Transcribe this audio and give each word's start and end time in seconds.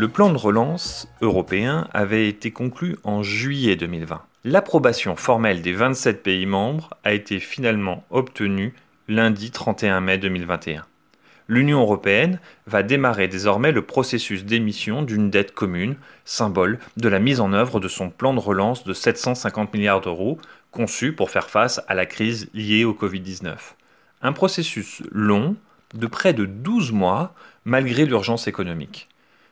Le 0.00 0.08
plan 0.08 0.32
de 0.32 0.38
relance 0.38 1.08
européen 1.20 1.86
avait 1.92 2.26
été 2.26 2.50
conclu 2.52 2.96
en 3.04 3.22
juillet 3.22 3.76
2020. 3.76 4.22
L'approbation 4.44 5.14
formelle 5.14 5.60
des 5.60 5.74
27 5.74 6.22
pays 6.22 6.46
membres 6.46 6.94
a 7.04 7.12
été 7.12 7.38
finalement 7.38 8.02
obtenue 8.08 8.72
lundi 9.10 9.50
31 9.50 10.00
mai 10.00 10.18
2021. 10.18 10.86
L'Union 11.48 11.80
européenne 11.80 12.38
va 12.68 12.84
démarrer 12.84 13.26
désormais 13.26 13.72
le 13.72 13.82
processus 13.82 14.44
d'émission 14.44 15.02
d'une 15.02 15.30
dette 15.30 15.52
commune, 15.52 15.96
symbole 16.24 16.78
de 16.96 17.08
la 17.08 17.18
mise 17.18 17.40
en 17.40 17.52
œuvre 17.52 17.80
de 17.80 17.88
son 17.88 18.08
plan 18.08 18.32
de 18.34 18.38
relance 18.38 18.84
de 18.84 18.92
750 18.92 19.74
milliards 19.74 20.00
d'euros, 20.00 20.38
conçu 20.70 21.12
pour 21.12 21.30
faire 21.30 21.50
face 21.50 21.80
à 21.88 21.94
la 21.94 22.06
crise 22.06 22.48
liée 22.54 22.84
au 22.84 22.94
Covid-19. 22.94 23.56
Un 24.22 24.32
processus 24.32 25.02
long, 25.10 25.56
de 25.94 26.06
près 26.06 26.32
de 26.32 26.44
12 26.44 26.92
mois, 26.92 27.34
malgré 27.64 28.06
l'urgence 28.06 28.46
économique. 28.46 29.08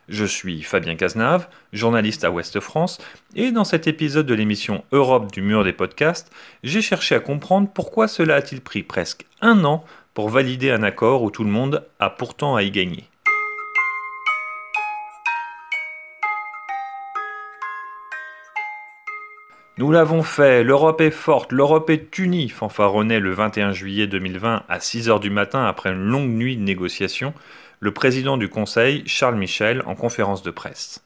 Je 0.09 0.25
suis 0.25 0.63
Fabien 0.63 0.95
Cazenave, 0.95 1.47
journaliste 1.71 2.23
à 2.23 2.31
Ouest 2.31 2.59
France, 2.59 2.97
et 3.35 3.51
dans 3.51 3.63
cet 3.63 3.85
épisode 3.85 4.25
de 4.25 4.33
l'émission 4.33 4.83
Europe 4.91 5.31
du 5.31 5.43
mur 5.43 5.63
des 5.63 5.71
podcasts, 5.71 6.31
j'ai 6.63 6.81
cherché 6.81 7.13
à 7.13 7.19
comprendre 7.19 7.69
pourquoi 7.71 8.07
cela 8.07 8.33
a-t-il 8.33 8.61
pris 8.61 8.81
presque 8.81 9.27
un 9.39 9.63
an 9.65 9.85
pour 10.15 10.29
valider 10.29 10.71
un 10.71 10.81
accord 10.81 11.21
où 11.21 11.29
tout 11.29 11.43
le 11.43 11.51
monde 11.51 11.85
a 11.99 12.09
pourtant 12.09 12.55
à 12.55 12.63
y 12.63 12.71
gagner. 12.71 13.03
Nous 19.77 19.91
l'avons 19.91 20.23
fait, 20.23 20.63
l'Europe 20.63 20.99
est 21.01 21.11
forte, 21.11 21.51
l'Europe 21.51 21.89
est 21.91 22.17
unie, 22.17 22.49
fanfaronnait 22.49 23.19
le 23.19 23.31
21 23.31 23.71
juillet 23.73 24.07
2020 24.07 24.63
à 24.67 24.77
6h 24.79 25.19
du 25.21 25.29
matin 25.29 25.65
après 25.65 25.91
une 25.91 26.03
longue 26.03 26.31
nuit 26.31 26.57
de 26.57 26.63
négociations 26.63 27.33
le 27.79 27.93
président 27.93 28.37
du 28.37 28.49
Conseil, 28.49 29.03
Charles 29.05 29.37
Michel, 29.37 29.83
en 29.85 29.95
conférence 29.95 30.43
de 30.43 30.51
presse. 30.51 31.03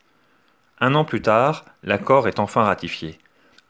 Un 0.79 0.95
an 0.95 1.05
plus 1.05 1.21
tard, 1.21 1.65
l'accord 1.83 2.27
est 2.27 2.39
enfin 2.39 2.63
ratifié. 2.63 3.19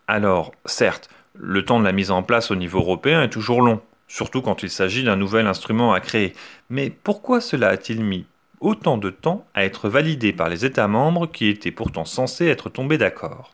Alors, 0.08 0.52
certes, 0.66 1.10
le 1.36 1.66
temps 1.66 1.80
de 1.80 1.86
la 1.86 1.92
mise 1.92 2.12
en 2.12 2.24
place 2.24 2.52
au 2.52 2.56
niveau 2.56 2.80
européen 2.80 3.24
est 3.24 3.30
toujours 3.30 3.62
long, 3.62 3.82
surtout 4.08 4.42
quand 4.42 4.64
il 4.64 4.70
s'agit 4.70 5.04
d'un 5.04 5.16
nouvel 5.16 5.48
instrument 5.48 5.94
à 5.94 6.00
créer. 6.00 6.34
Mais 6.70 6.90
pourquoi 6.90 7.42
cela 7.42 7.70
a-t-il 7.70 8.04
mis 8.04 8.26
autant 8.60 8.98
de 8.98 9.10
temps 9.10 9.46
à 9.54 9.66
être 9.66 9.90
validé 9.90 10.32
par 10.32 10.48
les 10.48 10.64
États 10.64 10.88
membres 10.88 11.28
qui 11.28 11.50
étaient 11.50 11.72
pourtant 11.72 12.06
censés 12.06 12.48
être 12.48 12.70
tombés 12.70 12.98
d'accord? 12.98 13.52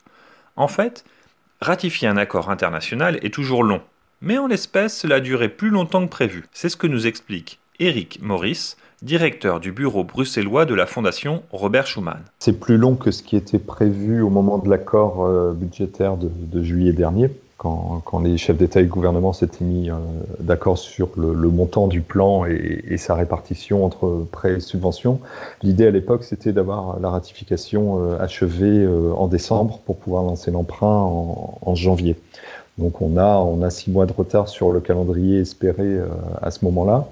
En 0.56 0.68
fait, 0.68 1.04
ratifier 1.62 2.08
un 2.08 2.18
accord 2.18 2.52
international 2.52 3.18
est 3.24 3.34
toujours 3.34 3.64
long, 3.64 3.82
mais 4.22 4.38
en 4.38 4.48
l'espèce, 4.48 4.98
cela 4.98 5.16
a 5.16 5.20
duré 5.20 5.50
plus 5.50 5.70
longtemps 5.70 6.06
que 6.06 6.12
prévu. 6.12 6.46
C'est 6.52 6.70
ce 6.70 6.78
que 6.78 6.88
nous 6.88 7.08
explique 7.08 7.60
Eric 7.80 8.20
Maurice, 8.22 8.78
directeur 9.02 9.60
du 9.60 9.72
bureau 9.72 10.04
bruxellois 10.04 10.66
de 10.66 10.74
la 10.74 10.86
Fondation 10.86 11.44
Robert 11.52 11.88
Schuman. 11.88 12.20
C'est 12.40 12.60
plus 12.60 12.78
long 12.78 12.96
que 12.96 13.12
ce 13.12 13.24
qui 13.24 13.36
était 13.36 13.60
prévu 13.60 14.22
au 14.22 14.30
moment 14.30 14.58
de 14.58 14.70
l'accord 14.70 15.26
euh, 15.26 15.54
budgétaire 15.54 16.18
de, 16.18 16.64
juillet 16.64 16.92
dernier, 16.92 17.30
quand, 17.58 18.04
les 18.24 18.38
chefs 18.38 18.58
d'État 18.58 18.82
et 18.82 18.84
de 18.84 18.90
gouvernement 18.90 19.32
s'étaient 19.32 19.64
mis 19.64 19.90
euh, 19.90 19.96
d'accord 20.40 20.78
sur 20.78 21.10
le, 21.16 21.34
montant 21.50 21.88
du 21.88 22.02
plan 22.02 22.46
et, 22.46 22.98
sa 22.98 23.16
répartition 23.16 23.86
entre 23.86 24.26
prêts 24.32 24.56
et 24.56 24.60
subventions. 24.60 25.20
L'idée 25.64 25.88
à 25.88 25.92
l'époque, 25.92 26.26
c'était 26.26 26.52
d'avoir 26.52 27.00
la 27.00 27.10
ratification 27.10 28.04
euh, 28.04 28.20
achevée 28.20 28.88
en 29.16 29.28
décembre 29.28 29.80
pour 29.86 29.98
pouvoir 29.98 30.24
lancer 30.24 30.52
l'emprunt 30.52 30.88
en, 30.88 31.76
janvier. 31.76 32.18
Donc 32.78 33.02
on 33.02 33.18
a, 33.18 33.38
on 33.38 33.62
a 33.62 33.70
six 33.70 33.92
mois 33.92 34.06
de 34.06 34.14
retard 34.14 34.50
sur 34.50 34.72
le 34.72 34.80
calendrier 34.80 35.40
espéré 35.40 36.00
à 36.42 36.52
ce 36.52 36.66
moment-là. 36.66 37.08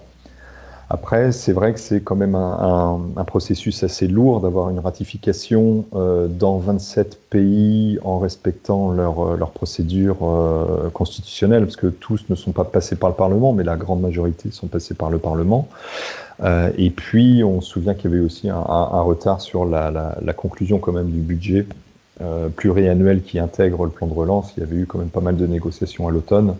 Après, 0.89 1.33
c'est 1.33 1.51
vrai 1.51 1.73
que 1.73 1.81
c'est 1.81 1.99
quand 1.99 2.15
même 2.15 2.35
un, 2.35 3.01
processus 3.25 3.83
assez 3.83 4.07
lourd 4.07 4.39
d'avoir 4.39 4.69
une 4.69 4.79
ratification 4.79 5.83
euh, 5.93 6.27
dans 6.29 6.59
27 6.59 7.19
pays 7.29 7.99
en 8.05 8.19
respectant 8.19 8.91
leurs 8.91 9.19
euh, 9.19 9.51
procédures 9.53 10.19
euh, 10.21 10.89
constitutionnelles, 10.91 11.65
parce 11.65 11.75
que 11.75 11.87
tous 11.87 12.23
ne 12.29 12.35
sont 12.35 12.53
pas 12.53 12.63
passés 12.63 12.95
par 12.95 13.09
le 13.09 13.15
Parlement, 13.15 13.51
mais 13.51 13.65
la 13.65 13.75
grande 13.75 13.99
majorité 13.99 14.49
sont 14.51 14.67
passés 14.67 14.93
par 14.93 15.09
le 15.09 15.17
Parlement. 15.17 15.67
et 16.77 16.89
puis, 16.91 17.43
on 17.43 17.59
se 17.59 17.69
souvient 17.69 17.93
qu'il 17.93 18.11
y 18.11 18.13
avait 18.13 18.23
aussi 18.23 18.49
un, 18.49 18.61
retard 19.01 19.41
sur 19.41 19.65
la, 19.65 19.91
la, 19.91 20.33
conclusion 20.33 20.77
quand 20.77 20.93
même 20.93 21.09
du 21.09 21.19
budget 21.19 21.65
pluriannuel 22.55 23.23
qui 23.23 23.39
intègre 23.39 23.85
le 23.85 23.91
plan 23.91 24.07
de 24.07 24.13
relance. 24.13 24.53
Il 24.55 24.61
y 24.61 24.63
avait 24.63 24.77
eu 24.77 24.85
quand 24.85 24.99
même 24.99 25.09
pas 25.09 25.21
mal 25.21 25.35
de 25.35 25.47
négociations 25.47 26.07
à 26.07 26.11
l'automne. 26.11 26.55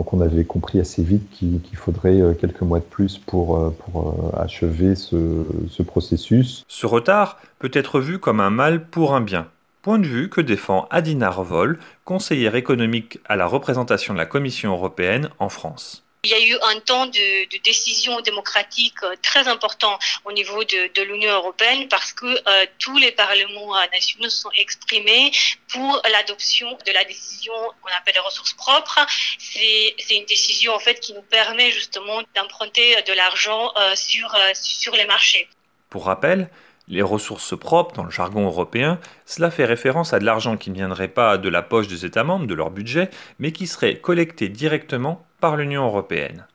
Donc 0.00 0.14
on 0.14 0.22
avait 0.22 0.44
compris 0.44 0.80
assez 0.80 1.02
vite 1.02 1.28
qu'il 1.30 1.60
faudrait 1.74 2.22
euh, 2.22 2.32
quelques 2.32 2.62
mois 2.62 2.78
de 2.78 2.84
plus 2.84 3.18
pour, 3.18 3.58
euh, 3.58 3.76
euh, 3.94 4.40
achever 4.40 4.94
ce, 4.94 5.44
ce 5.68 5.82
processus. 5.82 6.64
Ce 6.68 6.86
retard 6.86 7.38
peut 7.58 7.70
être 7.74 8.00
vu 8.00 8.18
comme 8.18 8.40
un 8.40 8.48
mal 8.48 8.86
pour 8.86 9.14
un 9.14 9.20
bien. 9.20 9.48
Point 9.82 9.98
de 9.98 10.06
vue 10.06 10.30
que 10.30 10.40
défend 10.40 10.86
Adina 10.90 11.28
Revol, 11.28 11.78
conseillère 12.06 12.54
économique 12.54 13.18
à 13.26 13.36
la 13.36 13.44
représentation 13.44 14.14
de 14.14 14.18
la 14.18 14.24
Commission 14.24 14.72
européenne 14.72 15.28
en 15.38 15.50
France. 15.50 16.02
Il 16.22 16.30
y 16.30 16.34
a 16.34 16.46
eu 16.46 16.54
un 16.62 16.80
temps 16.80 17.06
de, 17.06 17.62
décision 17.64 18.20
démocratique 18.20 19.02
euh, 19.04 19.14
très 19.22 19.48
important 19.48 19.98
au 20.26 20.32
niveau 20.32 20.62
de, 20.64 21.02
l'Union 21.02 21.32
européenne 21.32 21.88
parce 21.88 22.12
que 22.12 22.26
euh, 22.26 22.66
tous 22.78 22.98
les 22.98 23.10
parlements 23.10 23.74
euh, 23.74 23.86
nationaux 23.90 24.28
sont 24.28 24.50
exprimés 24.58 25.32
pour 25.72 26.02
l'adoption 26.12 26.76
de 26.86 26.92
la 26.92 27.04
décision 27.04 27.54
qu'on 27.80 27.88
appelle 27.96 28.12
les 28.12 28.20
ressources 28.20 28.52
propres. 28.52 28.98
C'est 29.38 29.94
une 30.10 30.26
décision 30.26 30.74
en 30.74 30.78
fait 30.78 31.00
qui 31.00 31.14
nous 31.14 31.22
permet 31.22 31.70
justement 31.70 32.20
d'emprunter 32.36 33.00
de 33.00 33.14
l'argent 33.14 33.72
sur, 33.94 34.36
sur 34.52 34.94
les 34.94 35.06
marchés. 35.06 35.48
Pour 35.88 36.04
rappel, 36.04 36.50
les 36.86 37.02
ressources 37.02 37.58
propres, 37.58 37.94
dans 37.94 38.04
le 38.04 38.10
jargon 38.10 38.44
européen, 38.44 39.00
cela 39.24 39.50
fait 39.50 39.64
référence 39.64 40.12
à 40.12 40.18
de 40.18 40.26
l'argent 40.26 40.58
qui 40.58 40.68
ne 40.70 40.74
viendrait 40.74 41.08
pas 41.08 41.38
de 41.38 41.48
la 41.48 41.62
poche 41.62 41.88
des 41.88 42.04
États 42.04 42.24
membres, 42.24 42.46
de 42.46 42.54
leur 42.54 42.70
budget, 42.70 43.08
mais 43.38 43.52
qui 43.52 43.66
serait 43.66 44.00
collecté 44.00 44.50
directement 44.50 45.24
par 45.40 45.56
l'Union 45.56 45.84
européenne. 45.84 46.46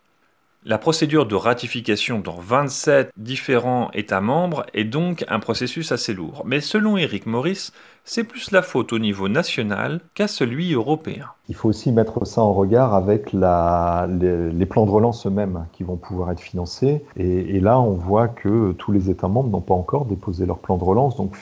La 0.67 0.79
procédure 0.79 1.27
de 1.27 1.35
ratification 1.35 2.17
dans 2.17 2.37
27 2.39 3.11
différents 3.17 3.91
États 3.93 4.19
membres 4.19 4.65
est 4.73 4.83
donc 4.83 5.23
un 5.27 5.39
processus 5.39 5.91
assez 5.91 6.11
lourd. 6.11 6.41
Mais 6.47 6.59
selon 6.59 6.97
Eric 6.97 7.27
Maurice, 7.27 7.71
c'est 8.03 8.23
plus 8.23 8.49
la 8.49 8.63
faute 8.63 8.91
au 8.91 8.97
niveau 8.97 9.29
national 9.29 10.01
qu'à 10.15 10.27
celui 10.27 10.73
européen. 10.73 11.27
Il 11.49 11.55
faut 11.55 11.69
aussi 11.69 11.91
mettre 11.91 12.25
ça 12.25 12.41
en 12.41 12.51
regard 12.51 12.95
avec 12.95 13.31
les, 13.31 14.65
plans 14.65 14.87
de 14.87 14.91
relance 14.91 15.27
eux-mêmes 15.27 15.67
qui 15.71 15.83
vont 15.83 15.97
pouvoir 15.97 16.31
être 16.31 16.39
financés. 16.39 17.05
Et, 17.15 17.59
là, 17.59 17.79
on 17.79 17.91
voit 17.91 18.27
que 18.27 18.71
tous 18.71 18.91
les 18.91 19.11
États 19.11 19.27
membres 19.27 19.51
n'ont 19.51 19.61
pas 19.61 19.75
encore 19.75 20.05
déposé 20.05 20.47
leur 20.47 20.57
plan 20.57 20.77
de 20.77 20.83
relance. 20.83 21.15
Donc 21.15 21.35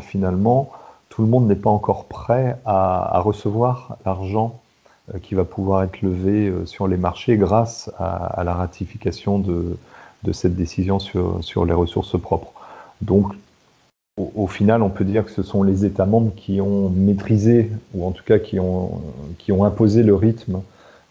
finalement, 0.00 0.72
tout 1.10 1.22
le 1.22 1.28
monde 1.28 1.46
n'est 1.46 1.54
pas 1.54 1.70
encore 1.70 2.06
prêt 2.06 2.58
à 2.64 3.20
recevoir 3.20 3.98
l'argent 4.04 4.63
qui 5.22 5.34
va 5.34 5.44
pouvoir 5.44 5.82
être 5.82 6.00
levé 6.02 6.48
euh, 6.48 6.66
sur 6.66 6.88
les 6.88 6.96
marchés 6.96 7.36
grâce 7.36 7.90
à, 7.98 8.42
la 8.44 8.54
ratification 8.54 9.38
de, 9.38 9.76
cette 10.32 10.56
décision 10.56 10.98
sur, 10.98 11.64
les 11.66 11.74
ressources 11.74 12.18
propres. 12.18 12.52
Donc, 13.02 13.34
au, 14.16 14.46
final, 14.46 14.82
on 14.82 14.90
peut 14.90 15.04
dire 15.04 15.24
que 15.24 15.30
ce 15.30 15.42
sont 15.42 15.62
les 15.62 15.84
États 15.84 16.06
membres 16.06 16.32
qui 16.36 16.60
ont 16.60 16.88
maîtrisé, 16.88 17.70
ou 17.94 18.06
en 18.06 18.12
tout 18.12 18.22
cas 18.24 18.38
qui 18.38 18.60
ont, 18.60 19.02
qui 19.38 19.52
ont 19.52 19.64
imposé 19.64 20.02
le 20.02 20.14
rythme 20.14 20.62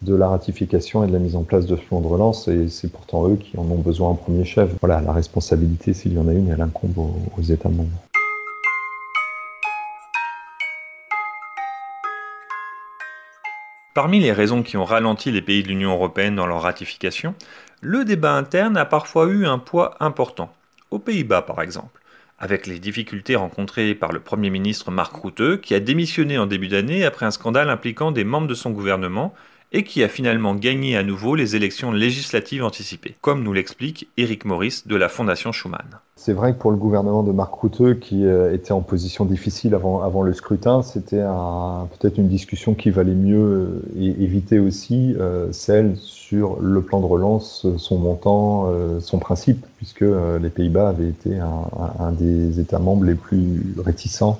de 0.01 0.15
la 0.15 0.29
ratification 0.29 1.03
et 1.03 1.07
de 1.07 1.13
la 1.13 1.19
mise 1.19 1.35
en 1.35 1.43
place 1.43 1.65
de 1.65 1.75
ce 1.75 1.81
plan 1.81 2.01
de 2.01 2.07
relance, 2.07 2.47
et 2.47 2.69
c'est 2.69 2.91
pourtant 2.91 3.27
eux 3.27 3.35
qui 3.35 3.57
en 3.57 3.63
ont 3.63 3.77
besoin 3.77 4.09
en 4.09 4.15
premier 4.15 4.45
chef. 4.45 4.71
Voilà, 4.81 5.01
la 5.01 5.11
responsabilité, 5.11 5.93
s'il 5.93 6.13
y 6.13 6.17
en 6.17 6.27
a 6.27 6.33
une, 6.33 6.49
elle 6.49 6.61
incombe 6.61 6.97
aux 6.97 7.41
États 7.41 7.69
membres. 7.69 7.89
Parmi 13.93 14.19
les 14.19 14.31
raisons 14.31 14.63
qui 14.63 14.75
ont 14.75 14.85
ralenti 14.85 15.29
les 15.29 15.43
pays 15.43 15.61
de 15.61 15.67
l'Union 15.67 15.91
européenne 15.91 16.35
dans 16.35 16.47
leur 16.47 16.63
ratification, 16.63 17.35
le 17.79 18.05
débat 18.05 18.33
interne 18.33 18.75
a 18.75 18.85
parfois 18.85 19.27
eu 19.27 19.45
un 19.45 19.59
poids 19.59 19.97
important. 19.99 20.51
Aux 20.89 20.97
Pays-Bas, 20.97 21.43
par 21.43 21.61
exemple, 21.61 22.01
avec 22.39 22.65
les 22.65 22.79
difficultés 22.79 23.35
rencontrées 23.35 23.93
par 23.93 24.11
le 24.11 24.19
Premier 24.19 24.49
ministre 24.49 24.89
Mark 24.89 25.15
Rutte, 25.15 25.61
qui 25.61 25.75
a 25.75 25.79
démissionné 25.79 26.39
en 26.39 26.47
début 26.47 26.69
d'année 26.69 27.05
après 27.05 27.27
un 27.27 27.31
scandale 27.31 27.69
impliquant 27.69 28.11
des 28.11 28.23
membres 28.23 28.47
de 28.47 28.55
son 28.55 28.71
gouvernement 28.71 29.31
et 29.73 29.83
qui 29.83 30.03
a 30.03 30.07
finalement 30.07 30.55
gagné 30.55 30.95
à 30.95 31.03
nouveau 31.03 31.35
les 31.35 31.55
élections 31.55 31.91
législatives 31.91 32.63
anticipées, 32.63 33.15
comme 33.21 33.43
nous 33.43 33.53
l'explique 33.53 34.07
Éric 34.17 34.45
Maurice 34.45 34.87
de 34.87 34.95
la 34.95 35.09
Fondation 35.09 35.51
Schuman. 35.51 35.99
C'est 36.15 36.31
vrai 36.31 36.53
que 36.53 36.59
pour 36.59 36.71
le 36.71 36.77
gouvernement 36.77 37.23
de 37.23 37.33
Marc 37.33 37.53
Rutte, 37.55 37.99
qui 37.99 38.25
euh, 38.25 38.53
était 38.53 38.71
en 38.71 38.79
position 38.79 39.25
difficile 39.25 39.73
avant, 39.73 40.21
le 40.21 40.31
scrutin, 40.31 40.81
c'était 40.83 41.21
peut-être 41.99 42.17
une 42.17 42.29
discussion 42.29 42.75
qui 42.75 42.91
valait 42.91 43.15
mieux 43.15 43.43
euh, 43.43 43.81
éviter 43.97 44.59
aussi 44.59 45.15
euh, 45.19 45.51
celle 45.51 45.97
sur 45.97 46.61
le 46.61 46.81
plan 46.81 47.01
de 47.01 47.05
relance, 47.05 47.67
son 47.77 47.97
montant, 47.97 48.71
son 49.01 49.19
principe, 49.19 49.65
puisque 49.77 50.05
les 50.41 50.49
Pays-Bas 50.49 50.89
avaient 50.89 51.09
été 51.09 51.37
un, 51.39 52.11
des 52.11 52.59
États 52.59 52.79
membres 52.79 53.03
les 53.03 53.15
plus 53.15 53.75
réticents 53.83 54.39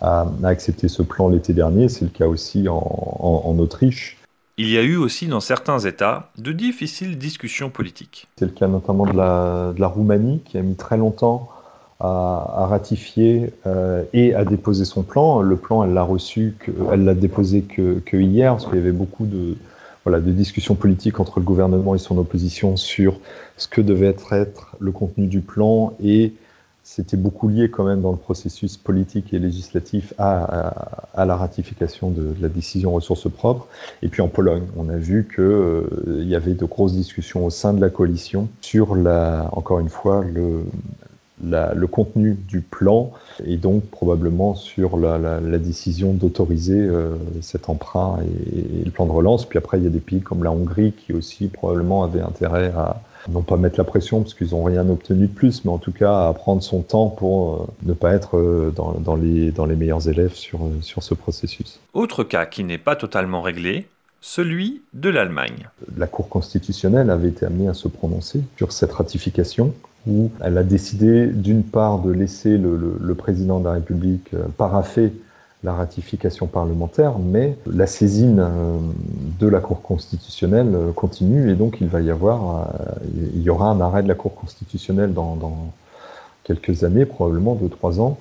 à, 0.00 0.26
accepter 0.42 0.88
ce 0.88 1.02
plan 1.02 1.28
l'été 1.28 1.52
dernier. 1.52 1.88
C'est 1.88 2.04
le 2.04 2.10
cas 2.10 2.26
aussi 2.26 2.66
en 2.68 3.56
Autriche. 3.58 4.19
Il 4.62 4.68
y 4.68 4.76
a 4.76 4.82
eu 4.82 4.98
aussi 4.98 5.26
dans 5.26 5.40
certains 5.40 5.78
États 5.78 6.28
de 6.36 6.52
difficiles 6.52 7.16
discussions 7.16 7.70
politiques. 7.70 8.28
C'est 8.36 8.44
le 8.44 8.50
cas 8.50 8.68
notamment 8.68 9.06
de 9.06 9.16
la, 9.16 9.86
Roumanie 9.86 10.42
qui 10.44 10.58
a 10.58 10.60
mis 10.60 10.74
très 10.74 10.98
longtemps 10.98 11.48
à, 11.98 12.66
ratifier 12.68 13.54
euh, 13.66 14.04
et 14.12 14.34
à 14.34 14.44
déposer 14.44 14.84
son 14.84 15.02
plan. 15.02 15.40
Le 15.40 15.56
plan, 15.56 15.82
elle 15.82 15.94
l'a 15.94 16.02
reçu, 16.02 16.56
elle 16.92 17.04
l'a 17.04 17.14
déposé 17.14 17.62
que, 17.62 18.02
hier, 18.14 18.52
parce 18.52 18.66
qu'il 18.66 18.74
y 18.74 18.82
avait 18.82 18.92
beaucoup 18.92 19.24
de 19.24 19.56
discussions 20.30 20.74
politiques 20.74 21.20
entre 21.20 21.38
le 21.38 21.46
gouvernement 21.46 21.94
et 21.94 21.98
son 21.98 22.18
opposition 22.18 22.76
sur 22.76 23.18
ce 23.56 23.66
que 23.66 23.80
devait 23.80 24.08
être, 24.08 24.34
être 24.34 24.76
le 24.78 24.92
contenu 24.92 25.26
du 25.26 25.40
plan 25.40 25.94
et 26.04 26.34
c'était 26.90 27.16
beaucoup 27.16 27.46
lié 27.46 27.70
quand 27.70 27.84
même 27.84 28.00
dans 28.00 28.10
le 28.10 28.16
processus 28.16 28.76
politique 28.76 29.32
et 29.32 29.38
législatif 29.38 30.12
à, 30.18 30.74
la 31.16 31.36
ratification 31.36 32.10
de, 32.10 32.34
la 32.40 32.48
décision 32.48 32.90
ressources 32.90 33.30
propres. 33.30 33.68
Et 34.02 34.08
puis 34.08 34.22
en 34.22 34.26
Pologne, 34.28 34.64
on 34.76 34.88
a 34.88 34.96
vu 34.96 35.28
qu'il 35.32 35.44
euh, 35.44 36.24
y 36.24 36.34
avait 36.34 36.54
de 36.54 36.64
grosses 36.64 36.94
discussions 36.94 37.46
au 37.46 37.50
sein 37.50 37.74
de 37.74 37.80
la 37.80 37.90
coalition 37.90 38.48
sur, 38.60 38.96
encore 39.52 39.78
une 39.78 39.88
fois, 39.88 40.24
le, 40.24 41.86
contenu 41.86 42.34
du 42.34 42.60
plan 42.60 43.12
et 43.46 43.56
donc 43.56 43.84
probablement 43.84 44.56
sur 44.56 44.96
la, 44.96 45.38
décision 45.58 46.12
d'autoriser 46.12 46.80
euh, 46.80 47.14
cet 47.40 47.68
emprunt 47.68 48.18
et, 48.52 48.84
le 48.84 48.90
plan 48.90 49.06
de 49.06 49.12
relance. 49.12 49.46
Puis 49.46 49.58
après, 49.58 49.78
il 49.78 49.84
y 49.84 49.86
a 49.86 49.90
des 49.90 50.00
pays 50.00 50.22
comme 50.22 50.42
la 50.42 50.50
Hongrie 50.50 50.92
qui 50.92 51.12
aussi 51.12 51.46
probablement 51.46 52.02
avaient 52.02 52.20
intérêt 52.20 52.72
à 52.76 53.00
non 53.28 53.42
pas 53.42 53.56
mettre 53.56 53.78
la 53.78 53.84
pression 53.84 54.22
parce 54.22 54.34
qu'ils 54.34 54.50
n'ont 54.50 54.64
rien 54.64 54.88
obtenu 54.88 55.26
de 55.26 55.32
plus, 55.32 55.64
mais 55.64 55.70
en 55.70 55.78
tout 55.78 55.92
cas 55.92 56.28
à 56.28 56.32
prendre 56.32 56.62
son 56.62 56.82
temps 56.82 57.08
pour 57.08 57.54
euh, 57.54 57.66
ne 57.82 57.92
pas 57.92 58.12
être 58.12 58.36
euh, 58.38 58.72
dans, 58.74 59.16
les, 59.16 59.50
dans 59.50 59.66
les 59.66 59.76
meilleurs 59.76 60.08
élèves 60.08 60.34
sur, 60.34 60.64
euh, 60.64 60.70
sur 60.80 61.02
ce 61.02 61.14
processus. 61.14 61.80
Autre 61.92 62.24
cas 62.24 62.46
qui 62.46 62.64
n'est 62.64 62.78
pas 62.78 62.96
totalement 62.96 63.42
réglé, 63.42 63.86
celui 64.20 64.82
de 64.92 65.08
l'Allemagne. 65.08 65.68
La 65.96 66.06
Cour 66.06 66.28
constitutionnelle 66.28 67.10
avait 67.10 67.28
été 67.28 67.46
amenée 67.46 67.68
à 67.68 67.74
se 67.74 67.88
prononcer 67.88 68.42
sur 68.56 68.72
cette 68.72 68.92
ratification 68.92 69.74
où 70.06 70.30
elle 70.40 70.56
a 70.56 70.62
décidé 70.62 71.26
d'une 71.26 71.62
part 71.62 71.98
de 72.00 72.10
laisser 72.10 72.56
le, 72.56 72.96
le 72.98 73.14
président 73.14 73.60
de 73.60 73.64
la 73.64 73.72
République 73.72 74.30
paraffer 74.56 75.12
la 75.62 75.74
ratification 75.74 76.46
parlementaire, 76.46 77.18
mais 77.18 77.56
la 77.66 77.86
saisine 77.86 78.40
euh, 78.40 78.78
de 79.38 79.46
la 79.46 79.60
Cour 79.60 79.82
constitutionnelle 79.82 80.72
euh, 80.74 80.92
continue 80.92 81.50
et 81.50 81.54
donc 81.54 81.78
il 81.80 81.88
va 81.88 82.00
y 82.00 82.10
avoir, 82.10 82.60
euh, 82.60 82.64
il 83.34 83.42
y 83.42 83.50
aura 83.50 83.68
un 83.70 83.80
arrêt 83.80 84.02
de 84.02 84.08
la 84.08 84.14
Cour 84.14 84.34
constitutionnelle 84.34 85.12
dans, 85.12 85.38
quelques 86.44 86.82
années, 86.82 87.04
probablement 87.04 87.54
deux 87.54 87.68
trois 87.68 88.00
ans, 88.00 88.18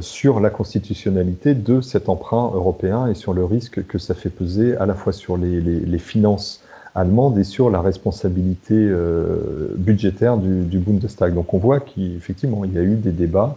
sur 0.00 0.40
la 0.40 0.50
constitutionnalité 0.50 1.54
de 1.54 1.80
cet 1.80 2.08
emprunt 2.08 2.52
européen 2.54 3.08
et 3.08 3.14
sur 3.14 3.34
le 3.34 3.44
risque 3.44 3.84
que 3.86 3.98
ça 3.98 4.14
fait 4.14 4.30
peser 4.30 4.76
à 4.76 4.86
la 4.86 4.94
fois 4.94 5.12
sur 5.12 5.36
les, 5.36 5.98
finances 5.98 6.60
allemandes 6.94 7.36
et 7.38 7.44
sur 7.44 7.68
la 7.70 7.80
responsabilité 7.80 8.88
budgétaire 9.74 10.36
du 10.36 10.78
Bundestag. 10.78 11.34
Donc 11.34 11.52
on 11.54 11.58
voit 11.58 11.80
qu'effectivement 11.80 12.64
il 12.64 12.74
y 12.74 12.78
a 12.78 12.82
eu 12.82 12.94
des 12.94 13.10
débats 13.10 13.56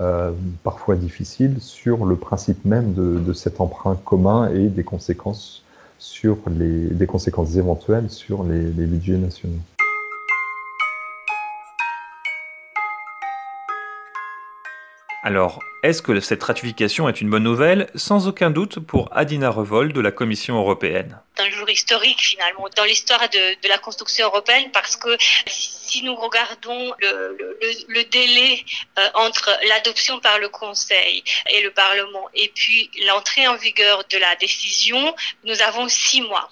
euh, 0.00 0.32
parfois 0.62 0.96
difficile 0.96 1.56
sur 1.60 2.04
le 2.04 2.16
principe 2.16 2.64
même 2.64 2.94
de, 2.94 3.32
cet 3.32 3.60
emprunt 3.60 3.96
commun 3.96 4.50
et 4.52 4.68
des 4.68 4.84
conséquences 4.84 5.64
sur 5.98 6.38
les 6.48 6.88
des 6.90 7.06
conséquences 7.06 7.56
éventuelles 7.56 8.08
sur 8.08 8.44
les 8.44 8.86
budgets 8.86 9.16
nationaux. 9.16 9.58
Alors, 15.28 15.60
est-ce 15.82 16.00
que 16.00 16.20
cette 16.20 16.42
ratification 16.42 17.06
est 17.06 17.20
une 17.20 17.28
bonne 17.28 17.42
nouvelle 17.42 17.90
Sans 17.94 18.28
aucun 18.28 18.48
doute 18.48 18.78
pour 18.78 19.14
Adina 19.14 19.50
Revol 19.50 19.92
de 19.92 20.00
la 20.00 20.10
Commission 20.10 20.56
européenne. 20.56 21.20
C'est 21.36 21.42
un 21.42 21.50
jour 21.50 21.68
historique 21.68 22.18
finalement 22.18 22.66
dans 22.74 22.84
l'histoire 22.84 23.28
de, 23.28 23.68
la 23.68 23.76
construction 23.76 24.24
européenne 24.28 24.70
parce 24.72 24.96
que 24.96 25.14
si 25.46 26.02
nous 26.02 26.14
regardons 26.14 26.94
le 27.02 28.04
délai 28.04 28.64
euh, 28.98 29.06
entre 29.16 29.50
l'adoption 29.68 30.18
par 30.18 30.38
le 30.38 30.48
Conseil 30.48 31.22
et 31.50 31.60
le 31.60 31.72
Parlement 31.72 32.26
et 32.32 32.50
puis 32.54 32.90
l'entrée 33.06 33.46
en 33.48 33.56
vigueur 33.56 34.04
de 34.10 34.16
la 34.16 34.34
décision, 34.36 35.14
nous 35.44 35.60
avons 35.60 35.90
six 35.90 36.22
mois. 36.22 36.48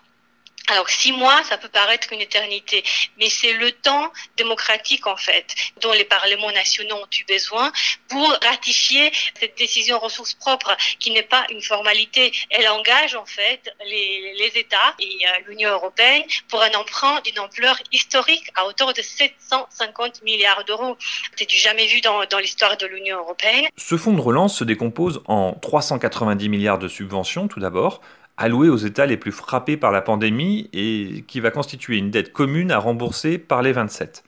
Alors 0.69 0.89
six 0.89 1.13
mois, 1.13 1.43
ça 1.45 1.59
peut 1.59 1.69
paraître 1.69 2.13
une 2.13 2.21
éternité, 2.21 2.83
mais 3.19 3.29
c'est 3.29 3.53
le 3.53 3.71
temps 3.71 4.13
démocratique 4.37 5.07
en 5.07 5.17
fait 5.17 5.55
dont 5.81 5.93
les 5.93 6.05
parlements 6.05 6.51
nationaux 6.51 6.97
ont 6.97 7.09
eu 7.21 7.25
besoin 7.25 7.73
pour 8.09 8.29
ratifier 8.43 9.13
cette 9.39 9.57
décision 9.57 9.99
ressources 9.99 10.35
propres 10.35 10.77
qui 10.99 11.13
n'est 11.13 11.23
pas 11.23 11.45
une 11.51 11.63
formalité. 11.63 12.33
Elle 12.51 12.69
engage 12.69 13.15
en 13.15 13.27
fait 13.27 13.61
les, 13.87 14.53
États 14.57 14.95
et 15.01 15.27
euh, 15.27 15.31
l'Union 15.49 15.71
européenne 15.71 16.23
pour 16.49 16.63
un 16.63 16.73
emprunt 16.73 17.21
d'une 17.23 17.39
ampleur 17.41 17.79
historique 17.93 18.51
à 18.55 18.67
hauteur 18.67 18.93
de 18.93 19.03
750 19.03 20.23
milliards 20.23 20.65
d'euros. 20.65 20.97
C'est 21.37 21.49
du 21.49 21.57
jamais 21.57 21.87
vu 21.87 22.01
dans 22.01 22.39
l'histoire 22.39 22.77
de 22.77 22.87
l'Union 22.87 23.19
européenne. 23.19 23.67
Ce 23.77 23.97
fonds 23.97 24.15
de 24.15 24.21
relance 24.21 24.57
se 24.57 24.65
décompose 24.65 25.23
en 25.27 25.53
390 25.53 26.49
milliards 26.49 26.79
de 26.79 26.89
subventions 26.89 27.49
tout 27.49 27.61
d'abord, 27.61 28.01
alloué 28.37 28.69
aux 28.69 28.77
États 28.77 29.07
les 29.07 29.17
plus 29.17 29.33
frappés 29.33 29.77
par 29.77 29.93
la 29.93 30.03
pandémie 30.03 30.69
et 30.73 31.25
qui 31.27 31.41
va 31.41 31.51
constituer 31.51 31.97
une 31.97 32.11
dette 32.11 32.33
commune 32.33 32.71
à 32.71 32.79
rembourser 32.79 33.39
par 33.39 33.63
les 33.63 33.73
27. 33.73 34.25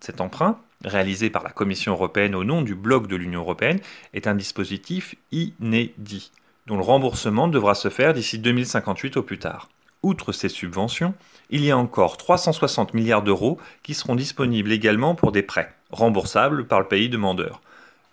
Cet 0.00 0.20
emprunt, 0.20 0.58
réalisé 0.84 1.28
par 1.28 1.42
la 1.42 1.50
Commission 1.50 1.92
européenne 1.92 2.34
au 2.34 2.44
nom 2.44 2.62
du 2.62 2.74
bloc 2.74 3.06
de 3.06 3.16
l'Union 3.16 3.40
européenne, 3.40 3.80
est 4.14 4.26
un 4.26 4.34
dispositif 4.34 5.14
inédit, 5.30 6.32
dont 6.66 6.76
le 6.76 6.82
remboursement 6.82 7.48
devra 7.48 7.74
se 7.74 7.90
faire 7.90 8.14
d'ici 8.14 8.38
2058 8.38 9.18
au 9.18 9.22
plus 9.22 9.38
tard. 9.38 9.68
Outre 10.02 10.32
ces 10.32 10.48
subventions, 10.48 11.12
il 11.50 11.62
y 11.62 11.70
a 11.70 11.76
encore 11.76 12.16
360 12.16 12.94
milliards 12.94 13.22
d'euros 13.22 13.58
qui 13.82 13.92
seront 13.92 14.14
disponibles 14.14 14.72
également 14.72 15.14
pour 15.14 15.32
des 15.32 15.42
prêts, 15.42 15.74
remboursables 15.90 16.66
par 16.66 16.80
le 16.80 16.88
pays 16.88 17.10
demandeur. 17.10 17.60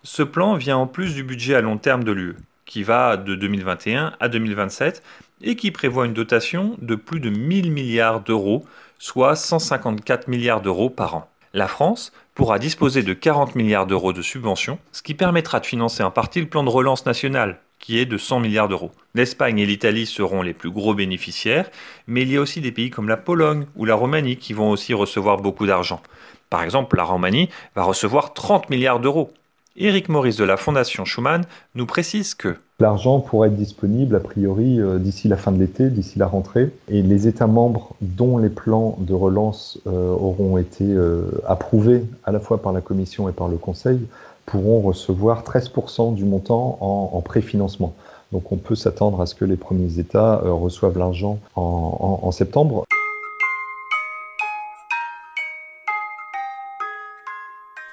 Ce 0.02 0.22
plan 0.22 0.54
vient 0.54 0.76
en 0.76 0.86
plus 0.86 1.14
du 1.14 1.22
budget 1.22 1.54
à 1.54 1.62
long 1.62 1.78
terme 1.78 2.04
de 2.04 2.12
l'UE, 2.12 2.36
qui 2.66 2.82
va 2.82 3.16
de 3.16 3.34
2021 3.34 4.12
à 4.20 4.28
2027 4.28 5.02
et 5.42 5.56
qui 5.56 5.70
prévoit 5.70 6.06
une 6.06 6.14
dotation 6.14 6.76
de 6.80 6.94
plus 6.94 7.20
de 7.20 7.30
1000 7.30 7.70
milliards 7.72 8.20
d'euros, 8.20 8.64
soit 8.98 9.36
154 9.36 10.28
milliards 10.28 10.60
d'euros 10.60 10.90
par 10.90 11.14
an. 11.14 11.28
La 11.54 11.68
France 11.68 12.12
pourra 12.34 12.58
disposer 12.58 13.02
de 13.02 13.14
40 13.14 13.54
milliards 13.54 13.86
d'euros 13.86 14.12
de 14.12 14.22
subventions, 14.22 14.78
ce 14.92 15.02
qui 15.02 15.14
permettra 15.14 15.60
de 15.60 15.66
financer 15.66 16.02
en 16.02 16.10
partie 16.10 16.40
le 16.40 16.48
plan 16.48 16.62
de 16.62 16.68
relance 16.68 17.06
national, 17.06 17.58
qui 17.78 17.98
est 17.98 18.06
de 18.06 18.18
100 18.18 18.40
milliards 18.40 18.68
d'euros. 18.68 18.92
L'Espagne 19.14 19.58
et 19.58 19.66
l'Italie 19.66 20.06
seront 20.06 20.42
les 20.42 20.52
plus 20.52 20.70
gros 20.70 20.94
bénéficiaires, 20.94 21.70
mais 22.06 22.22
il 22.22 22.30
y 22.30 22.36
a 22.36 22.40
aussi 22.40 22.60
des 22.60 22.72
pays 22.72 22.90
comme 22.90 23.08
la 23.08 23.16
Pologne 23.16 23.66
ou 23.76 23.84
la 23.84 23.94
Roumanie 23.94 24.36
qui 24.36 24.52
vont 24.52 24.70
aussi 24.70 24.94
recevoir 24.94 25.38
beaucoup 25.38 25.66
d'argent. 25.66 26.02
Par 26.50 26.62
exemple, 26.62 26.96
la 26.96 27.04
Roumanie 27.04 27.48
va 27.74 27.82
recevoir 27.82 28.34
30 28.34 28.70
milliards 28.70 29.00
d'euros. 29.00 29.32
Éric 29.76 30.08
Maurice 30.08 30.36
de 30.36 30.44
la 30.44 30.56
Fondation 30.56 31.04
Schuman 31.04 31.44
nous 31.74 31.86
précise 31.86 32.34
que 32.34 32.56
L'argent 32.80 33.18
pourrait 33.18 33.48
être 33.48 33.56
disponible 33.56 34.14
a 34.14 34.20
priori 34.20 34.80
euh, 34.80 35.00
d'ici 35.00 35.26
la 35.26 35.36
fin 35.36 35.50
de 35.50 35.58
l'été, 35.58 35.90
d'ici 35.90 36.16
la 36.16 36.28
rentrée, 36.28 36.70
et 36.88 37.02
les 37.02 37.26
États 37.26 37.48
membres 37.48 37.96
dont 38.00 38.38
les 38.38 38.50
plans 38.50 38.96
de 39.00 39.14
relance 39.14 39.80
euh, 39.88 40.12
auront 40.12 40.58
été 40.58 40.84
euh, 40.84 41.24
approuvés 41.44 42.04
à 42.22 42.30
la 42.30 42.38
fois 42.38 42.62
par 42.62 42.72
la 42.72 42.80
Commission 42.80 43.28
et 43.28 43.32
par 43.32 43.48
le 43.48 43.56
Conseil 43.56 44.06
pourront 44.46 44.80
recevoir 44.80 45.42
13% 45.42 46.14
du 46.14 46.24
montant 46.24 46.78
en, 46.80 47.10
en 47.14 47.20
préfinancement. 47.20 47.94
Donc 48.30 48.52
on 48.52 48.56
peut 48.56 48.76
s'attendre 48.76 49.20
à 49.20 49.26
ce 49.26 49.34
que 49.34 49.44
les 49.44 49.56
premiers 49.56 49.98
États 49.98 50.36
reçoivent 50.36 50.98
l'argent 50.98 51.40
en, 51.56 52.20
en, 52.22 52.28
en 52.28 52.30
septembre. 52.30 52.84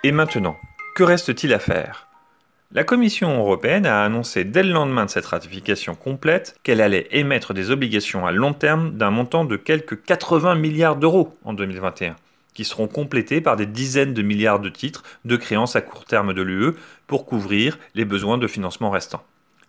Et 0.04 0.12
maintenant, 0.12 0.56
que 0.96 1.04
reste-t-il 1.04 1.54
à 1.54 1.60
faire? 1.60 2.06
La 2.72 2.84
Commission 2.84 3.38
européenne 3.38 3.86
a 3.86 4.04
annoncé 4.04 4.44
dès 4.44 4.64
le 4.64 4.74
lendemain 4.74 5.06
de 5.06 5.10
cette 5.10 5.28
ratification 5.28 5.94
complète 5.94 6.58
qu'elle 6.64 6.82
allait 6.82 7.08
émettre 7.12 7.54
des 7.54 7.70
obligations 7.70 8.26
à 8.26 8.32
long 8.32 8.54
terme 8.54 8.92
d'un 8.92 9.12
montant 9.12 9.46
de 9.46 9.56
quelques 9.56 10.04
80 10.04 10.56
milliards 10.56 10.96
d'euros 10.96 11.38
en 11.46 11.54
2021, 11.54 12.16
qui 12.54 12.66
seront 12.66 12.88
complétés 12.88 13.40
par 13.40 13.56
des 13.56 13.68
dizaines 13.68 14.14
de 14.14 14.22
milliards 14.24 14.60
de 14.60 14.70
titres 14.70 15.04
de 15.26 15.36
créances 15.36 15.76
à 15.76 15.82
court 15.82 16.06
terme 16.06 16.34
de 16.34 16.42
l'UE 16.42 16.74
pour 17.06 17.26
couvrir 17.26 17.78
les 17.94 18.04
besoins 18.04 18.40
de 18.40 18.48
financement 18.48 18.90
restants. 18.90 19.24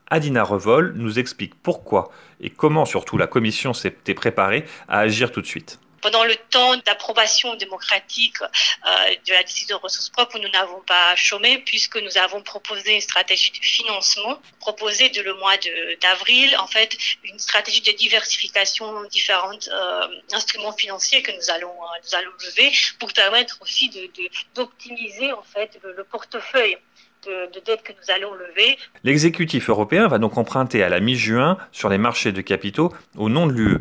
Adina 0.08 0.42
Revol 0.42 0.94
nous 0.96 1.18
explique 1.18 1.54
pourquoi 1.54 2.10
et 2.40 2.50
comment 2.50 2.86
surtout 2.86 3.18
la 3.18 3.26
Commission 3.26 3.74
s'était 3.74 4.14
préparée 4.14 4.64
à 4.88 5.00
agir 5.00 5.32
tout 5.32 5.42
de 5.42 5.46
suite. 5.46 5.80
Pendant 6.00 6.24
le 6.24 6.36
temps 6.50 6.76
d'approbation 6.76 7.54
démocratique 7.54 8.40
euh, 8.42 9.14
de 9.26 9.32
la 9.32 9.42
décision 9.42 9.76
de 9.76 9.82
ressources 9.82 10.10
propres, 10.10 10.38
nous 10.38 10.48
n'avons 10.48 10.80
pas 10.80 11.16
chômé 11.16 11.58
puisque 11.58 11.96
nous 11.96 12.18
avons 12.18 12.42
proposé 12.42 12.94
une 12.94 13.00
stratégie 13.00 13.50
de 13.50 13.64
financement, 13.64 14.40
proposé 14.60 15.08
de 15.08 15.22
le 15.22 15.34
mois 15.34 15.56
d'avril, 16.02 16.56
en 16.58 16.66
fait, 16.66 16.96
une 17.24 17.38
stratégie 17.38 17.80
de 17.80 17.92
diversification 17.92 19.02
différents 19.10 19.58
euh, 19.68 20.06
instruments 20.32 20.72
financiers 20.72 21.22
que 21.22 21.32
nous 21.32 21.50
allons, 21.50 21.72
euh, 21.72 22.20
lever 22.46 22.72
pour 22.98 23.12
permettre 23.12 23.58
aussi 23.62 23.90
d'optimiser 24.54 25.32
en 25.32 25.42
fait 25.42 25.78
le, 25.82 26.04
portefeuille 26.04 26.76
de, 27.24 27.50
de 27.52 27.60
dette 27.60 27.82
que 27.82 27.92
nous 27.92 28.14
allons 28.14 28.34
lever. 28.34 28.78
L'exécutif 29.04 29.68
européen 29.68 30.08
va 30.08 30.18
donc 30.18 30.36
emprunter 30.36 30.82
à 30.82 30.88
la 30.88 31.00
mi-juin 31.00 31.56
sur 31.72 31.88
les 31.88 31.98
marchés 31.98 32.32
de 32.32 32.40
capitaux 32.40 32.92
au 33.16 33.28
nom 33.28 33.46
de 33.46 33.52
l'UE. 33.52 33.78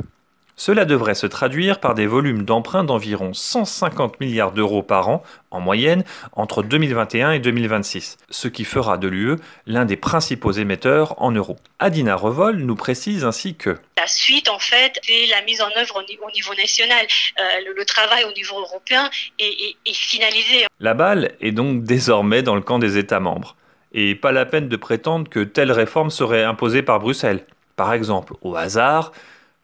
Cela 0.57 0.85
devrait 0.85 1.15
se 1.15 1.27
traduire 1.27 1.79
par 1.79 1.95
des 1.95 2.07
volumes 2.07 2.43
d'emprunts 2.43 2.85
d'environ 2.85 3.33
150 3.33 4.21
milliards 4.21 4.53
d'euros 4.53 4.83
par 4.83 5.09
an 5.09 5.23
en 5.51 5.59
moyenne 5.59 6.03
entre 6.33 6.63
2021 6.63 7.31
et 7.31 7.39
2026, 7.39 8.17
ce 8.29 8.47
qui 8.47 8.63
fera 8.63 8.97
de 8.97 9.09
l'UE 9.09 9.35
l'un 9.67 9.83
des 9.83 9.97
principaux 9.97 10.53
émetteurs 10.53 11.21
en 11.21 11.31
euros. 11.31 11.57
Adina 11.79 12.15
Revol 12.15 12.55
nous 12.55 12.75
précise 12.75 13.25
ainsi 13.25 13.55
que 13.55 13.77
la 13.97 14.07
suite, 14.07 14.49
en 14.49 14.59
fait, 14.59 14.99
c'est 15.03 15.25
la 15.27 15.41
mise 15.41 15.61
en 15.61 15.69
œuvre 15.77 15.97
au 15.97 16.31
niveau 16.31 16.53
national. 16.53 17.05
Euh, 17.39 17.43
le, 17.75 17.85
travail 17.85 18.23
au 18.23 18.33
niveau 18.33 18.59
européen 18.59 19.09
est, 19.39 19.75
est 19.85 19.93
finalisé. 19.93 20.67
La 20.79 20.93
balle 20.93 21.31
est 21.41 21.51
donc 21.51 21.83
désormais 21.83 22.43
dans 22.43 22.55
le 22.55 22.61
camp 22.61 22.77
des 22.77 22.97
États 22.97 23.19
membres. 23.19 23.55
Et 23.93 24.13
pas 24.13 24.31
la 24.31 24.45
peine 24.45 24.67
de 24.67 24.75
prétendre 24.75 25.29
que 25.29 25.39
telle 25.39 25.71
réforme 25.71 26.11
serait 26.11 26.43
imposée 26.43 26.83
par 26.83 26.99
Bruxelles. 26.99 27.45
Par 27.77 27.93
exemple, 27.93 28.33
au 28.41 28.55
hasard, 28.55 29.11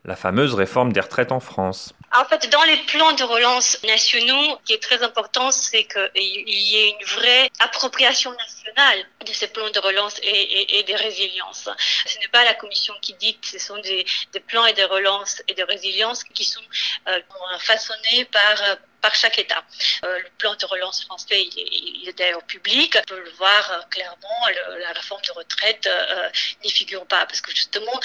la 0.04 0.16
fameuse 0.16 0.56
réforme 0.56 0.94
des 0.94 1.00
retraites 1.00 1.32
en 1.32 1.40
France. 1.40 1.94
En 2.14 2.26
fait, 2.26 2.50
dans 2.50 2.64
les 2.64 2.78
plans 2.78 3.14
de 3.14 3.24
relance 3.24 3.82
nationaux, 3.84 4.58
ce 4.60 4.66
qui 4.66 4.74
est 4.74 4.82
très 4.82 5.04
important, 5.04 5.52
c'est 5.52 5.84
qu'il 5.84 6.10
y 6.16 6.76
ait 6.76 6.90
une 6.90 7.06
vraie 7.06 7.50
appropriation 7.60 8.32
nationale 8.32 9.06
de 9.26 9.32
ces 9.32 9.48
plans 9.48 9.70
de 9.70 9.80
relance 9.80 10.20
et, 10.24 10.80
et, 10.80 10.84
de 10.84 10.94
résilience. 10.94 11.70
Ce 12.06 12.18
n'est 12.20 12.28
pas 12.30 12.44
la 12.44 12.56
Commission 12.56 12.94
qui 13.02 13.14
dit 13.14 13.38
que 13.38 13.48
ce 13.48 13.60
sont 13.60 13.78
des, 13.78 14.06
plans 14.48 14.66
et 14.66 14.74
de 14.74 14.84
relance 14.84 15.42
et 15.48 15.54
de 15.54 15.64
résilience 15.64 16.24
qui 16.24 16.46
sont 16.46 16.62
euh, 17.08 17.20
façonnés 17.60 18.26
par 18.26 18.78
par 19.02 19.16
chaque 19.16 19.40
État. 19.40 19.64
Euh, 20.04 20.18
le 20.20 20.30
plan 20.38 20.56
de 20.56 20.66
relance 20.66 21.04
français, 21.04 21.44
il 21.44 22.08
est, 22.08 22.18
d'ailleurs 22.18 22.44
public. 22.44 22.98
On 23.00 23.04
peut 23.14 23.24
le 23.24 23.32
voir 23.32 23.72
euh, 23.72 23.82
clairement, 23.90 24.80
la 24.80 24.92
réforme 24.94 25.22
de 25.28 25.32
retraite 25.32 25.88
euh, 25.88 26.30
n'y 26.64 26.70
figure 26.70 27.06
pas, 27.06 27.26
parce 27.26 27.42
que 27.42 27.52
justement, 27.52 28.00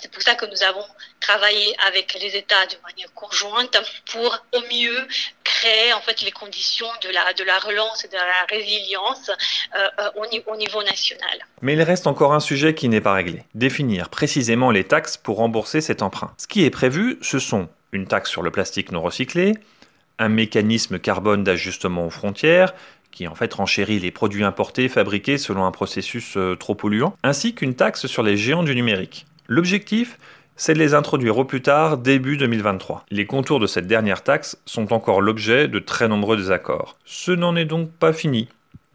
c'est 0.00 0.10
pour 0.10 0.22
ça 0.22 0.34
que 0.34 0.46
nous 0.46 0.62
avons 0.62 0.84
travaillé 1.20 1.74
avec 1.86 2.14
les 2.14 2.36
États 2.36 2.66
de 2.66 2.76
manière 2.82 3.12
conjointe 3.14 3.76
pour 4.06 4.44
au 4.52 4.60
mieux 4.72 5.06
créer 5.44 5.92
en 5.92 6.00
fait 6.00 6.20
les 6.22 6.30
conditions 6.30 6.88
de 7.02 7.10
la, 7.10 7.32
de 7.32 7.44
la 7.44 7.58
relance 7.58 8.04
et 8.04 8.08
de 8.08 8.14
la 8.14 8.44
résilience 8.48 9.30
au, 10.16 10.52
au 10.52 10.56
niveau 10.56 10.82
national. 10.82 11.46
Mais 11.62 11.74
il 11.74 11.82
reste 11.82 12.06
encore 12.06 12.32
un 12.32 12.40
sujet 12.40 12.74
qui 12.74 12.88
n'est 12.88 13.00
pas 13.00 13.14
réglé. 13.14 13.44
Définir 13.54 14.08
précisément 14.08 14.70
les 14.70 14.84
taxes 14.84 15.16
pour 15.16 15.36
rembourser 15.36 15.80
cet 15.80 16.02
emprunt. 16.02 16.34
Ce 16.38 16.46
qui 16.46 16.64
est 16.64 16.70
prévu, 16.70 17.18
ce 17.22 17.38
sont 17.38 17.68
une 17.92 18.06
taxe 18.06 18.30
sur 18.30 18.42
le 18.42 18.50
plastique 18.50 18.92
non 18.92 19.02
recyclé, 19.02 19.54
un 20.20 20.28
mécanisme 20.28 21.00
carbone 21.00 21.42
d'ajustement 21.42 22.06
aux 22.06 22.10
frontières, 22.10 22.74
qui 23.10 23.26
en 23.26 23.34
fait 23.34 23.52
renchérit 23.52 23.98
les 23.98 24.12
produits 24.12 24.44
importés 24.44 24.88
fabriqués 24.88 25.38
selon 25.38 25.64
un 25.64 25.72
processus 25.72 26.36
euh, 26.36 26.54
trop 26.54 26.76
polluant, 26.76 27.16
ainsi 27.24 27.54
qu'une 27.54 27.74
taxe 27.74 28.06
sur 28.06 28.22
les 28.22 28.36
géants 28.36 28.62
du 28.62 28.76
numérique. 28.76 29.26
L'objectif, 29.48 30.18
c'est 30.54 30.74
de 30.74 30.78
les 30.78 30.94
introduire 30.94 31.38
au 31.38 31.44
plus 31.44 31.62
tard 31.62 31.98
début 31.98 32.36
2023. 32.36 33.04
Les 33.10 33.26
contours 33.26 33.58
de 33.58 33.66
cette 33.66 33.86
dernière 33.86 34.22
taxe 34.22 34.58
sont 34.66 34.92
encore 34.92 35.22
l'objet 35.22 35.66
de 35.66 35.78
très 35.78 36.06
nombreux 36.06 36.36
désaccords. 36.36 36.98
Ce 37.04 37.32
n'en 37.32 37.56
est 37.56 37.64
donc 37.64 37.90
pas 37.90 38.12
fini, 38.12 38.48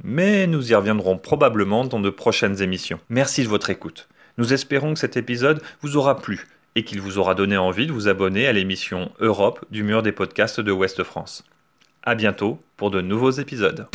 mais 0.03 0.47
nous 0.47 0.71
y 0.71 0.75
reviendrons 0.75 1.17
probablement 1.17 1.83
dans 1.83 1.99
de 1.99 2.11
prochaines 2.11 2.61
émissions. 2.61 2.99
Merci 3.09 3.43
de 3.43 3.49
votre 3.49 3.71
écoute. 3.71 4.07
Nous 4.37 4.53
espérons 4.53 4.93
que 4.93 4.99
cet 4.99 5.17
épisode 5.17 5.61
vous 5.81 5.97
aura 5.97 6.17
plu 6.17 6.45
et 6.75 6.83
qu'il 6.83 7.01
vous 7.01 7.17
aura 7.17 7.35
donné 7.35 7.57
envie 7.57 7.87
de 7.87 7.91
vous 7.91 8.07
abonner 8.07 8.47
à 8.47 8.53
l'émission 8.53 9.11
Europe 9.19 9.65
du 9.71 9.83
mur 9.83 10.03
des 10.03 10.11
podcasts 10.11 10.59
de 10.59 10.71
Ouest 10.71 11.03
France. 11.03 11.43
À 12.03 12.15
bientôt 12.15 12.59
pour 12.77 12.91
de 12.91 13.01
nouveaux 13.01 13.31
épisodes. 13.31 13.87